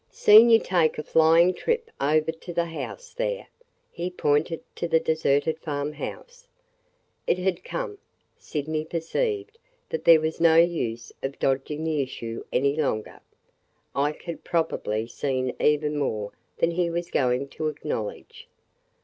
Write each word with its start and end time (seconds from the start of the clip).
"Seen 0.09 0.49
you 0.49 0.57
take 0.57 0.97
a 0.97 1.03
flying 1.03 1.53
trip 1.53 1.91
over 2.01 2.31
to 2.31 2.51
the 2.51 2.65
house 2.65 3.13
there!" 3.13 3.45
He 3.91 4.09
pointed 4.09 4.63
to 4.77 4.87
the 4.87 4.99
deserted 4.99 5.59
farm 5.59 5.93
house. 5.93 6.47
It 7.27 7.37
had 7.37 7.63
come! 7.63 7.99
Sydney 8.35 8.83
perceived 8.83 9.59
that 9.89 10.03
there 10.05 10.19
was 10.19 10.41
no 10.41 10.55
use 10.55 11.13
of 11.21 11.37
dodging 11.37 11.83
the 11.83 12.01
issue 12.01 12.43
any 12.51 12.75
longer. 12.75 13.19
Ike 13.95 14.23
had 14.23 14.43
probably 14.43 15.05
seen 15.05 15.53
even 15.59 15.95
more 15.99 16.31
than 16.57 16.71
he 16.71 16.89
was 16.89 17.11
going 17.11 17.47
to 17.49 17.67
acknowledge. 17.67 18.47